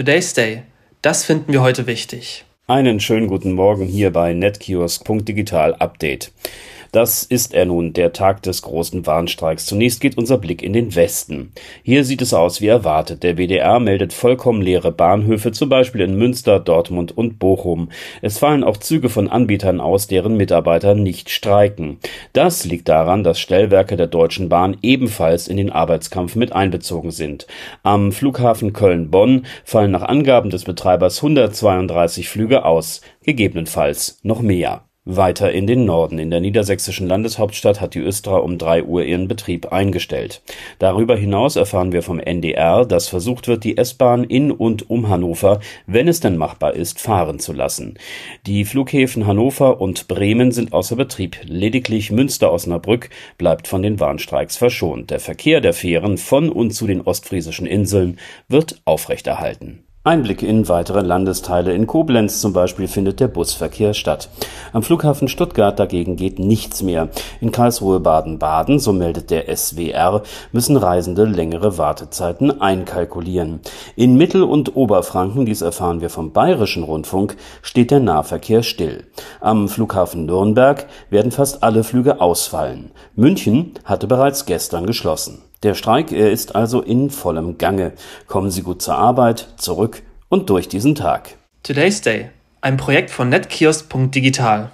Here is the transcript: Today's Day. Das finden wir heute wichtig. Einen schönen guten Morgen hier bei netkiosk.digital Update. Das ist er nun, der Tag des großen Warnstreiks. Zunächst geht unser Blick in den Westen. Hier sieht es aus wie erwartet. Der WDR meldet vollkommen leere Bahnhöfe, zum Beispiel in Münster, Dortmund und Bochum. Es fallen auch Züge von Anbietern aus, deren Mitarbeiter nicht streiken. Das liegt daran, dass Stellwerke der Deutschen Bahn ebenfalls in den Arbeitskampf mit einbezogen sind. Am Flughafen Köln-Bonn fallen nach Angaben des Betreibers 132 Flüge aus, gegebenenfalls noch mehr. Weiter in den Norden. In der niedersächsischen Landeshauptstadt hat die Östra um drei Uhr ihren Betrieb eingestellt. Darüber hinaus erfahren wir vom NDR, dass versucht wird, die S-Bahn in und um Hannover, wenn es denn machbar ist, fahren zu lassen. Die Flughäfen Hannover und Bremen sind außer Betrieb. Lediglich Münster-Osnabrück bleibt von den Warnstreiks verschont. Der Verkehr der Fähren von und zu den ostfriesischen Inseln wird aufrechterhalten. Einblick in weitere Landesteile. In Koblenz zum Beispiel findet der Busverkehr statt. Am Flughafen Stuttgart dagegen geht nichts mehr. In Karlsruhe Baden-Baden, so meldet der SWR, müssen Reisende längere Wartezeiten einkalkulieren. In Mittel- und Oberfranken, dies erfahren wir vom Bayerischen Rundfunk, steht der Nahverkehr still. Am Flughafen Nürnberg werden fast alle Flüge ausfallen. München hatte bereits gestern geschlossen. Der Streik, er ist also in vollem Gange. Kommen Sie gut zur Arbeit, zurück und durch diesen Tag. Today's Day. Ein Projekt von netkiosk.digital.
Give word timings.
Today's 0.00 0.32
Day. 0.32 0.62
Das 1.02 1.26
finden 1.26 1.52
wir 1.52 1.60
heute 1.60 1.86
wichtig. 1.86 2.46
Einen 2.66 3.00
schönen 3.00 3.26
guten 3.26 3.52
Morgen 3.52 3.84
hier 3.84 4.10
bei 4.10 4.32
netkiosk.digital 4.32 5.74
Update. 5.74 6.32
Das 6.92 7.22
ist 7.22 7.54
er 7.54 7.66
nun, 7.66 7.92
der 7.92 8.12
Tag 8.12 8.42
des 8.42 8.62
großen 8.62 9.06
Warnstreiks. 9.06 9.66
Zunächst 9.66 10.00
geht 10.00 10.18
unser 10.18 10.38
Blick 10.38 10.62
in 10.62 10.72
den 10.72 10.96
Westen. 10.96 11.52
Hier 11.84 12.04
sieht 12.04 12.20
es 12.20 12.34
aus 12.34 12.60
wie 12.60 12.66
erwartet. 12.66 13.22
Der 13.22 13.36
WDR 13.36 13.78
meldet 13.78 14.12
vollkommen 14.12 14.60
leere 14.60 14.90
Bahnhöfe, 14.90 15.52
zum 15.52 15.68
Beispiel 15.68 16.00
in 16.00 16.16
Münster, 16.16 16.58
Dortmund 16.58 17.16
und 17.16 17.38
Bochum. 17.38 17.90
Es 18.22 18.38
fallen 18.38 18.64
auch 18.64 18.76
Züge 18.76 19.08
von 19.08 19.28
Anbietern 19.28 19.80
aus, 19.80 20.08
deren 20.08 20.36
Mitarbeiter 20.36 20.96
nicht 20.96 21.30
streiken. 21.30 21.98
Das 22.32 22.64
liegt 22.64 22.88
daran, 22.88 23.22
dass 23.22 23.38
Stellwerke 23.38 23.96
der 23.96 24.08
Deutschen 24.08 24.48
Bahn 24.48 24.76
ebenfalls 24.82 25.46
in 25.46 25.56
den 25.56 25.70
Arbeitskampf 25.70 26.34
mit 26.34 26.52
einbezogen 26.52 27.12
sind. 27.12 27.46
Am 27.84 28.10
Flughafen 28.10 28.72
Köln-Bonn 28.72 29.46
fallen 29.64 29.92
nach 29.92 30.02
Angaben 30.02 30.50
des 30.50 30.64
Betreibers 30.64 31.18
132 31.18 32.28
Flüge 32.28 32.64
aus, 32.64 33.00
gegebenenfalls 33.22 34.18
noch 34.22 34.42
mehr. 34.42 34.82
Weiter 35.06 35.50
in 35.50 35.66
den 35.66 35.86
Norden. 35.86 36.18
In 36.18 36.30
der 36.30 36.40
niedersächsischen 36.40 37.08
Landeshauptstadt 37.08 37.80
hat 37.80 37.94
die 37.94 38.00
Östra 38.00 38.36
um 38.36 38.58
drei 38.58 38.84
Uhr 38.84 39.02
ihren 39.02 39.28
Betrieb 39.28 39.72
eingestellt. 39.72 40.42
Darüber 40.78 41.16
hinaus 41.16 41.56
erfahren 41.56 41.92
wir 41.92 42.02
vom 42.02 42.20
NDR, 42.20 42.84
dass 42.84 43.08
versucht 43.08 43.48
wird, 43.48 43.64
die 43.64 43.78
S-Bahn 43.78 44.24
in 44.24 44.50
und 44.52 44.90
um 44.90 45.08
Hannover, 45.08 45.60
wenn 45.86 46.06
es 46.06 46.20
denn 46.20 46.36
machbar 46.36 46.74
ist, 46.74 47.00
fahren 47.00 47.38
zu 47.38 47.54
lassen. 47.54 47.94
Die 48.44 48.66
Flughäfen 48.66 49.26
Hannover 49.26 49.80
und 49.80 50.06
Bremen 50.06 50.52
sind 50.52 50.74
außer 50.74 50.96
Betrieb. 50.96 51.38
Lediglich 51.44 52.10
Münster-Osnabrück 52.10 53.08
bleibt 53.38 53.68
von 53.68 53.82
den 53.82 54.00
Warnstreiks 54.00 54.58
verschont. 54.58 55.10
Der 55.10 55.20
Verkehr 55.20 55.62
der 55.62 55.72
Fähren 55.72 56.18
von 56.18 56.50
und 56.50 56.72
zu 56.72 56.86
den 56.86 57.00
ostfriesischen 57.00 57.66
Inseln 57.66 58.18
wird 58.48 58.82
aufrechterhalten. 58.84 59.82
Einblick 60.02 60.42
in 60.42 60.66
weitere 60.66 61.02
Landesteile. 61.02 61.74
In 61.74 61.86
Koblenz 61.86 62.40
zum 62.40 62.54
Beispiel 62.54 62.88
findet 62.88 63.20
der 63.20 63.28
Busverkehr 63.28 63.92
statt. 63.92 64.30
Am 64.72 64.82
Flughafen 64.82 65.28
Stuttgart 65.28 65.78
dagegen 65.78 66.16
geht 66.16 66.38
nichts 66.38 66.80
mehr. 66.80 67.10
In 67.42 67.52
Karlsruhe 67.52 68.00
Baden-Baden, 68.00 68.78
so 68.78 68.94
meldet 68.94 69.30
der 69.30 69.54
SWR, 69.54 70.22
müssen 70.52 70.78
Reisende 70.78 71.26
längere 71.26 71.76
Wartezeiten 71.76 72.62
einkalkulieren. 72.62 73.60
In 73.94 74.16
Mittel- 74.16 74.42
und 74.42 74.74
Oberfranken, 74.74 75.44
dies 75.44 75.60
erfahren 75.60 76.00
wir 76.00 76.08
vom 76.08 76.32
Bayerischen 76.32 76.82
Rundfunk, 76.82 77.36
steht 77.60 77.90
der 77.90 78.00
Nahverkehr 78.00 78.62
still. 78.62 79.04
Am 79.42 79.68
Flughafen 79.68 80.24
Nürnberg 80.24 80.86
werden 81.10 81.30
fast 81.30 81.62
alle 81.62 81.84
Flüge 81.84 82.22
ausfallen. 82.22 82.90
München 83.16 83.74
hatte 83.84 84.06
bereits 84.06 84.46
gestern 84.46 84.86
geschlossen. 84.86 85.42
Der 85.62 85.74
Streik, 85.74 86.10
er 86.10 86.30
ist 86.30 86.54
also 86.54 86.80
in 86.80 87.10
vollem 87.10 87.58
Gange. 87.58 87.92
Kommen 88.26 88.50
Sie 88.50 88.62
gut 88.62 88.80
zur 88.80 88.94
Arbeit, 88.94 89.46
zurück 89.58 90.02
und 90.30 90.48
durch 90.48 90.68
diesen 90.68 90.94
Tag. 90.94 91.36
Today's 91.62 92.00
Day. 92.00 92.30
Ein 92.62 92.78
Projekt 92.78 93.10
von 93.10 93.28
netkiosk.digital. 93.28 94.70